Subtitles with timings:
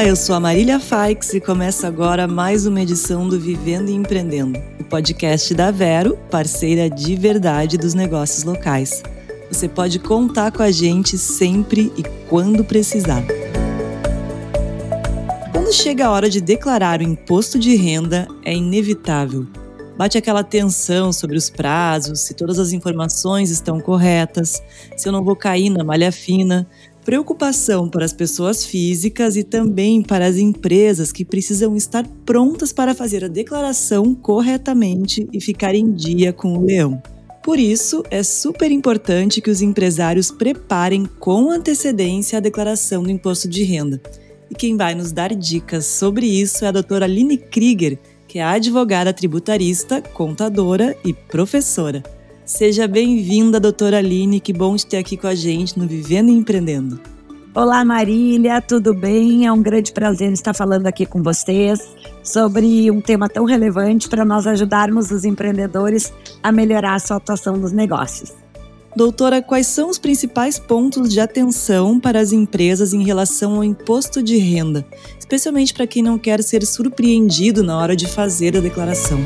[0.00, 3.94] Olá, eu sou a Marília Faix e começa agora mais uma edição do Vivendo e
[3.94, 9.02] Empreendendo, o podcast da Vero, parceira de verdade dos negócios locais.
[9.52, 13.22] Você pode contar com a gente sempre e quando precisar.
[15.52, 19.46] Quando chega a hora de declarar o imposto de renda, é inevitável.
[19.98, 24.62] Bate aquela tensão sobre os prazos, se todas as informações estão corretas,
[24.96, 26.66] se eu não vou cair na malha fina,
[27.04, 32.94] preocupação para as pessoas físicas e também para as empresas que precisam estar prontas para
[32.94, 37.02] fazer a declaração corretamente e ficar em dia com o leão.
[37.42, 43.48] Por isso, é super importante que os empresários preparem com antecedência a declaração do imposto
[43.48, 44.00] de renda.
[44.50, 48.42] E quem vai nos dar dicas sobre isso é a doutora Aline Krieger, que é
[48.42, 52.02] advogada tributarista, contadora e professora.
[52.50, 56.32] Seja bem-vinda, doutora Aline, que bom te ter aqui com a gente no Vivendo e
[56.32, 56.98] Empreendendo.
[57.54, 59.46] Olá, Marília, tudo bem?
[59.46, 61.78] É um grande prazer estar falando aqui com vocês
[62.24, 67.56] sobre um tema tão relevante para nós ajudarmos os empreendedores a melhorar a sua atuação
[67.56, 68.32] nos negócios.
[68.96, 74.20] Doutora, quais são os principais pontos de atenção para as empresas em relação ao imposto
[74.20, 74.84] de renda,
[75.16, 79.20] especialmente para quem não quer ser surpreendido na hora de fazer a declaração?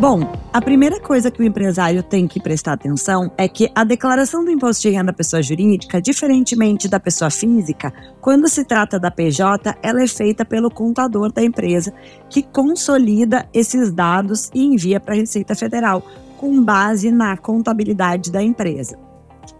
[0.00, 0.20] Bom,
[0.50, 4.50] a primeira coisa que o empresário tem que prestar atenção é que a declaração do
[4.50, 9.76] imposto de renda da pessoa jurídica, diferentemente da pessoa física, quando se trata da PJ,
[9.82, 11.92] ela é feita pelo contador da empresa,
[12.30, 16.02] que consolida esses dados e envia para a Receita Federal,
[16.38, 19.09] com base na contabilidade da empresa.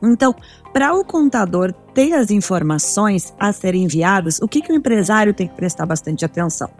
[0.03, 0.35] Então,
[0.73, 5.49] para o contador ter as informações a serem enviadas, o que, que o empresário tem
[5.49, 6.71] que prestar bastante atenção?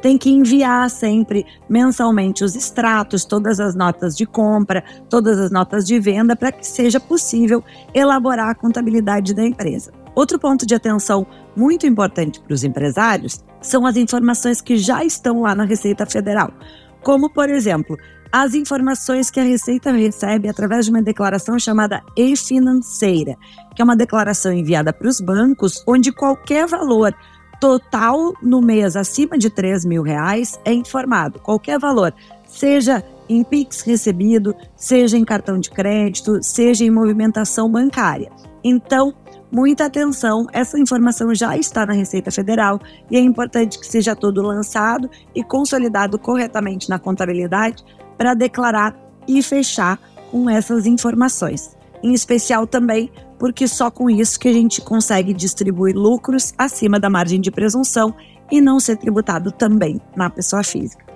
[0.00, 5.84] Tem que enviar sempre, mensalmente, os extratos, todas as notas de compra, todas as notas
[5.84, 9.92] de venda, para que seja possível elaborar a contabilidade da empresa.
[10.14, 11.26] Outro ponto de atenção
[11.56, 16.52] muito importante para os empresários são as informações que já estão lá na Receita Federal,
[17.02, 17.96] como, por exemplo,
[18.32, 23.36] as informações que a Receita recebe através de uma declaração chamada e-financeira,
[23.74, 27.14] que é uma declaração enviada para os bancos, onde qualquer valor
[27.60, 31.40] total no mês acima de 3 mil reais é informado.
[31.40, 32.14] Qualquer valor,
[32.46, 38.30] seja em PIX recebido, seja em cartão de crédito, seja em movimentação bancária.
[38.62, 39.14] Então,
[39.50, 42.78] muita atenção, essa informação já está na Receita Federal
[43.10, 47.84] e é importante que seja todo lançado e consolidado corretamente na contabilidade
[48.18, 48.94] para declarar
[49.26, 49.98] e fechar
[50.30, 51.76] com essas informações.
[52.02, 57.08] Em especial também porque só com isso que a gente consegue distribuir lucros acima da
[57.08, 58.14] margem de presunção
[58.50, 61.06] e não ser tributado também na pessoa física.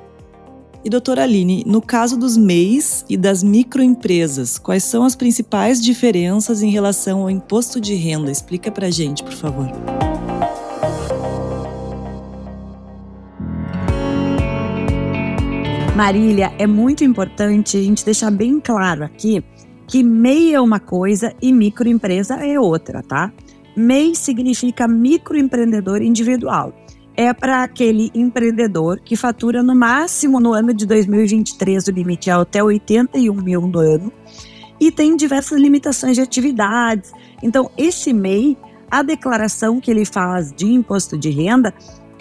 [0.85, 6.61] E doutora Aline, no caso dos MEIs e das microempresas, quais são as principais diferenças
[6.61, 8.31] em relação ao imposto de renda?
[8.31, 9.71] Explica para gente, por favor.
[16.03, 19.41] Marília, é muito importante a gente deixar bem claro aqui
[19.87, 23.33] que MEI é uma coisa e microempresa é outra, tá?
[23.77, 26.75] MEI significa microempreendedor individual.
[27.17, 32.33] É para aquele empreendedor que fatura no máximo no ano de 2023, o limite é
[32.33, 34.13] até 81 mil no ano,
[34.81, 37.13] e tem diversas limitações de atividades.
[37.41, 38.59] Então, esse MEI,
[38.91, 41.73] a declaração que ele faz de imposto de renda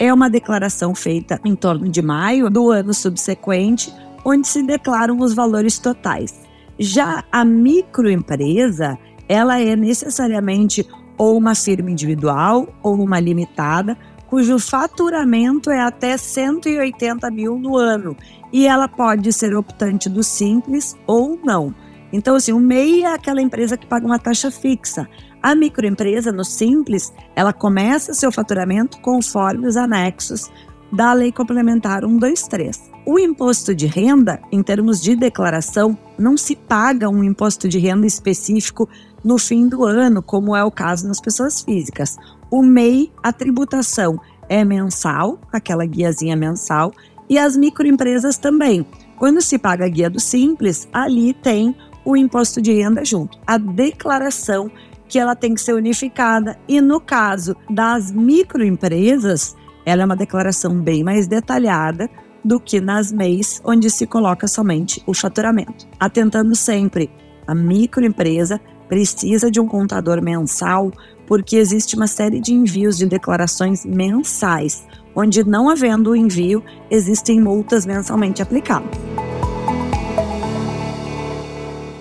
[0.02, 5.32] é uma declaração feita em torno de maio do ano subsequente, onde se declaram os
[5.32, 6.40] valores totais.
[6.76, 8.98] Já a microempresa,
[9.28, 10.84] ela é necessariamente
[11.16, 13.96] ou uma firma individual ou uma limitada,
[14.26, 18.16] cujo faturamento é até 180 mil no ano
[18.52, 21.72] e ela pode ser optante do simples ou não.
[22.12, 25.08] Então, assim, o MEI é aquela empresa que paga uma taxa fixa.
[25.42, 30.48] A microempresa, no Simples, ela começa seu faturamento conforme os anexos
[30.92, 32.92] da Lei Complementar 123.
[33.04, 38.06] O imposto de renda, em termos de declaração, não se paga um imposto de renda
[38.06, 38.88] específico
[39.24, 42.16] no fim do ano, como é o caso nas pessoas físicas.
[42.48, 46.92] O MEI, a tributação é mensal, aquela guiazinha mensal,
[47.28, 48.86] e as microempresas também.
[49.18, 51.74] Quando se paga a guia do Simples, ali tem
[52.04, 53.38] o imposto de renda junto.
[53.46, 54.70] A declaração
[55.12, 56.58] que ela tem que ser unificada.
[56.66, 59.54] E no caso das microempresas,
[59.84, 62.08] ela é uma declaração bem mais detalhada
[62.42, 65.86] do que nas MEIs, onde se coloca somente o faturamento.
[66.00, 67.10] Atentando sempre,
[67.46, 70.90] a microempresa precisa de um contador mensal,
[71.26, 74.82] porque existe uma série de envios de declarações mensais,
[75.14, 78.88] onde não havendo o envio, existem multas mensalmente aplicadas.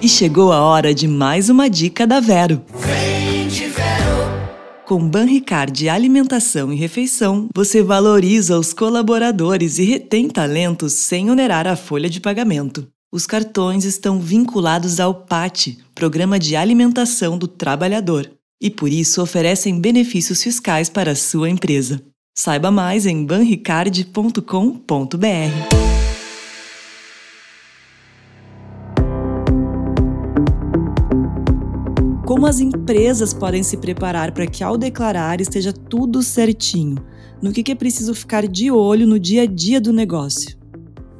[0.01, 2.61] E chegou a hora de mais uma dica da Vero.
[2.73, 3.00] Vero.
[4.91, 11.77] Com Banricard Alimentação e Refeição, você valoriza os colaboradores e retém talentos sem onerar a
[11.77, 12.85] folha de pagamento.
[13.09, 18.29] Os cartões estão vinculados ao PAT, Programa de Alimentação do Trabalhador,
[18.61, 22.03] e por isso oferecem benefícios fiscais para a sua empresa.
[22.37, 26.00] Saiba mais em banricard.com.br.
[32.31, 36.95] Como as empresas podem se preparar para que ao declarar esteja tudo certinho?
[37.41, 40.57] No que é preciso ficar de olho no dia a dia do negócio?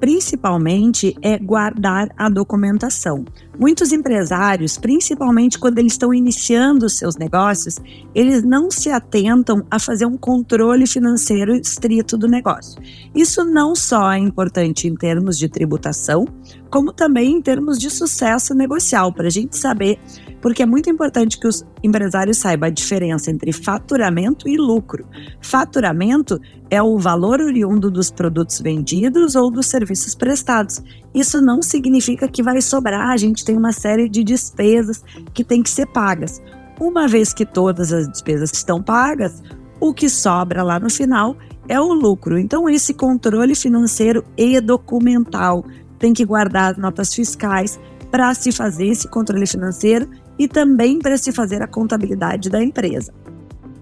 [0.01, 3.23] principalmente é guardar a documentação.
[3.59, 7.75] Muitos empresários, principalmente quando eles estão iniciando os seus negócios,
[8.15, 12.81] eles não se atentam a fazer um controle financeiro estrito do negócio.
[13.13, 16.25] Isso não só é importante em termos de tributação,
[16.69, 20.00] como também em termos de sucesso negocial, para a gente saber
[20.42, 25.06] porque é muito importante que os empresários saibam a diferença entre faturamento e lucro.
[25.39, 26.39] Faturamento
[26.69, 30.81] é o valor oriundo dos produtos vendidos ou dos serviços prestados.
[31.13, 35.03] Isso não significa que vai sobrar, a gente tem uma série de despesas
[35.33, 36.42] que tem que ser pagas.
[36.80, 39.44] Uma vez que todas as despesas estão pagas,
[39.77, 41.36] o que sobra lá no final
[41.68, 42.39] é o lucro.
[42.39, 45.65] Então, esse controle financeiro e documental
[46.00, 47.77] tem que guardar notas fiscais
[48.09, 50.09] para se fazer esse controle financeiro
[50.39, 53.13] e também para se fazer a contabilidade da empresa.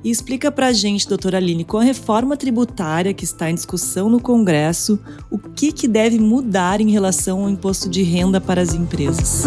[0.03, 4.09] E explica para a gente, doutora Aline, com a reforma tributária que está em discussão
[4.09, 4.97] no Congresso,
[5.29, 9.43] o que, que deve mudar em relação ao imposto de renda para as empresas.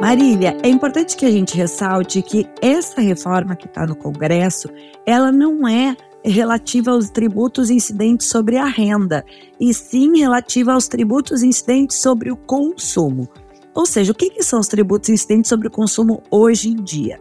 [0.00, 4.68] Marília, é importante que a gente ressalte que essa reforma que está no Congresso,
[5.04, 9.24] ela não é relativa aos tributos incidentes sobre a renda,
[9.60, 13.28] e sim relativa aos tributos incidentes sobre o consumo.
[13.76, 17.20] Ou seja, o que, que são os tributos incidentes sobre o consumo hoje em dia?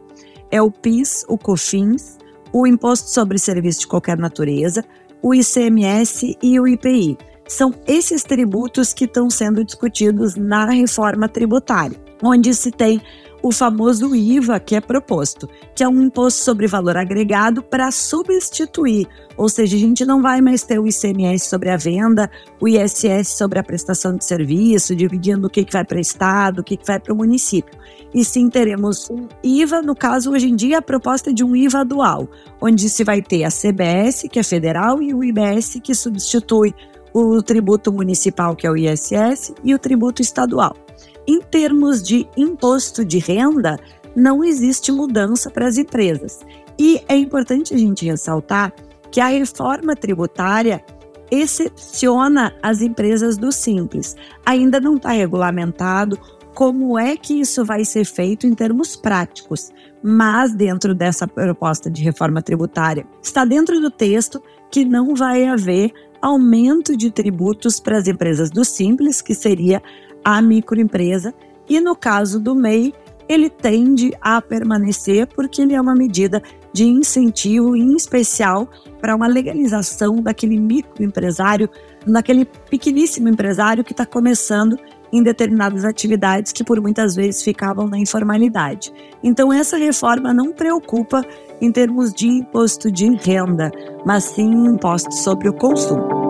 [0.50, 2.18] É o PIS, o COFINS,
[2.54, 4.81] o Imposto sobre Serviço de Qualquer Natureza,
[5.22, 7.18] o ICMS e o IPI.
[7.46, 13.01] São esses tributos que estão sendo discutidos na reforma tributária, onde se tem
[13.46, 19.08] o famoso IVA que é proposto, que é um imposto sobre valor agregado para substituir,
[19.38, 22.28] ou seja, a gente não vai mais ter o ICMS sobre a venda,
[22.60, 26.62] o ISS sobre a prestação de serviço, dividindo o que, que vai para o Estado,
[26.62, 27.78] o que, que vai para o município.
[28.12, 31.56] E sim teremos um IVA, no caso, hoje em dia, a proposta é de um
[31.56, 32.28] IVA dual,
[32.60, 36.74] onde se vai ter a CBS, que é federal, e o IBS, que substitui
[37.14, 40.85] o tributo municipal, que é o ISS, e o tributo estadual.
[41.27, 43.80] Em termos de imposto de renda,
[44.16, 46.39] não existe mudança para as empresas.
[46.77, 48.74] E é importante a gente ressaltar
[49.12, 50.83] que a reforma tributária
[51.31, 54.16] excepciona as empresas do simples.
[54.45, 56.19] Ainda não está regulamentado
[56.54, 62.01] como é que isso vai ser feito em termos práticos, mas dentro dessa proposta de
[62.01, 64.42] reforma tributária está dentro do texto
[64.72, 65.92] que não vai haver
[66.22, 69.81] aumento de tributos para as empresas do simples, que seria
[70.25, 71.31] a microempresa
[71.69, 72.94] e no caso do MEI,
[73.30, 76.42] ele tende a permanecer porque ele é uma medida
[76.74, 78.68] de incentivo, em especial
[79.00, 81.69] para uma legalização daquele microempresário,
[82.05, 84.77] daquele pequeníssimo empresário que está começando
[85.13, 88.91] em determinadas atividades que por muitas vezes ficavam na informalidade.
[89.24, 91.24] Então essa reforma não preocupa
[91.62, 93.72] em termos de imposto de renda,
[94.05, 96.25] mas sim imposto sobre o consumo.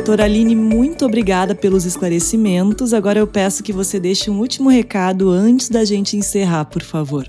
[0.00, 2.94] Doutora Aline, muito obrigada pelos esclarecimentos.
[2.94, 7.26] Agora eu peço que você deixe um último recado antes da gente encerrar, por favor.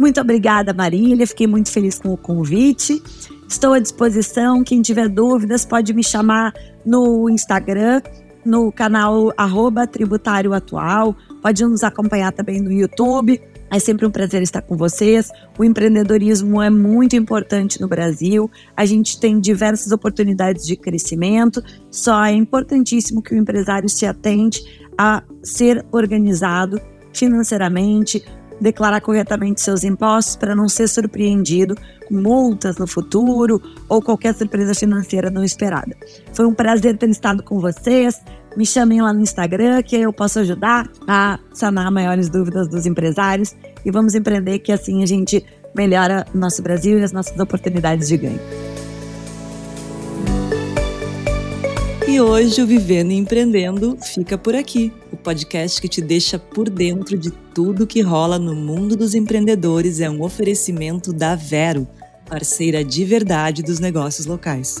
[0.00, 1.26] Muito obrigada, Marília.
[1.26, 3.02] Fiquei muito feliz com o convite.
[3.46, 4.64] Estou à disposição.
[4.64, 6.54] Quem tiver dúvidas pode me chamar
[6.86, 8.00] no Instagram,
[8.46, 11.14] no canal arroba Tributário Atual.
[11.42, 13.38] Pode nos acompanhar também no YouTube.
[13.74, 15.32] É sempre um prazer estar com vocês.
[15.58, 18.48] O empreendedorismo é muito importante no Brasil.
[18.76, 21.60] A gente tem diversas oportunidades de crescimento.
[21.90, 24.62] Só é importantíssimo que o empresário se atente
[24.96, 26.80] a ser organizado
[27.12, 28.24] financeiramente,
[28.60, 31.74] declarar corretamente seus impostos para não ser surpreendido
[32.06, 35.96] com multas no futuro ou qualquer surpresa financeira não esperada.
[36.32, 38.20] Foi um prazer ter estado com vocês.
[38.56, 43.54] Me chamem lá no Instagram que eu posso ajudar a sanar maiores dúvidas dos empresários
[43.84, 45.44] e vamos empreender que assim a gente
[45.74, 48.40] melhora o nosso Brasil e as nossas oportunidades de ganho.
[52.06, 54.92] E hoje o Vivendo e Empreendendo fica por aqui.
[55.10, 59.98] O podcast que te deixa por dentro de tudo que rola no mundo dos empreendedores
[59.98, 61.88] é um oferecimento da Vero,
[62.28, 64.80] parceira de verdade dos negócios locais.